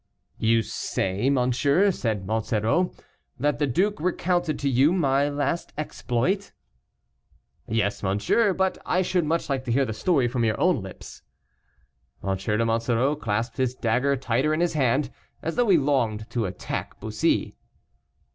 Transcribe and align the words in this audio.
"You 0.39 0.63
say, 0.63 1.29
monsieur," 1.29 1.91
said 1.91 2.25
Monsoreau, 2.25 2.91
"that 3.39 3.59
the 3.59 3.67
Duke 3.67 3.99
recounted 3.99 4.57
to 4.57 4.67
you 4.67 4.91
my 4.91 5.29
last 5.29 5.73
exploit?" 5.77 6.53
"Yes, 7.67 8.01
monsieur, 8.01 8.51
but 8.51 8.79
I 8.83 9.03
should 9.03 9.25
much 9.25 9.47
like 9.47 9.63
to 9.65 9.71
hear 9.71 9.85
the 9.85 9.93
story 9.93 10.27
from 10.27 10.43
your 10.43 10.59
own 10.59 10.81
lips." 10.81 11.21
M. 12.27 12.35
de 12.35 12.65
Monsoreau 12.65 13.15
clasped 13.15 13.57
his 13.57 13.75
dagger 13.75 14.15
tighter 14.15 14.55
in 14.55 14.59
his 14.59 14.73
hand, 14.73 15.11
as 15.43 15.55
though 15.55 15.69
he 15.69 15.77
longed 15.77 16.27
to 16.31 16.47
attack 16.47 16.99
Bussy. 16.99 17.53